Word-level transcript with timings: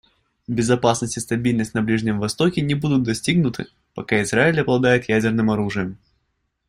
Безопасность 0.47 1.15
и 1.17 1.19
стабильность 1.19 1.75
на 1.75 1.83
Ближнем 1.83 2.17
Востоке 2.17 2.61
не 2.61 2.73
будут 2.73 3.03
достигнуты, 3.03 3.67
пока 3.93 4.19
Израиль 4.23 4.61
обладает 4.61 5.07
ядерным 5.07 5.51
оружием. 5.51 5.99